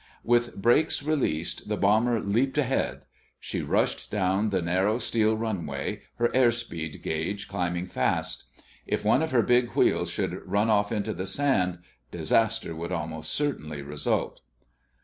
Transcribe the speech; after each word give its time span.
With 0.23 0.55
brakes 0.59 1.03
released 1.03 1.69
the 1.69 1.77
bomber 1.77 2.19
leaped 2.19 2.57
ahead. 2.57 3.01
She 3.39 3.61
rushed 3.61 4.09
down 4.09 4.49
the 4.49 4.59
narrow 4.59 4.97
steel 4.97 5.37
runway, 5.37 6.01
her 6.15 6.29
airspeed 6.29 7.03
gauge 7.03 7.47
climbing 7.47 7.85
fast. 7.85 8.45
If 8.87 9.05
one 9.05 9.21
of 9.21 9.29
her 9.29 9.43
big 9.43 9.73
wheels 9.75 10.09
should 10.09 10.41
run 10.43 10.71
off 10.71 10.91
into 10.91 11.13
the 11.13 11.27
sand, 11.27 11.81
disaster 12.09 12.75
would 12.75 12.91
almost 12.91 13.29
certainly 13.31 13.83
result. 13.83 14.41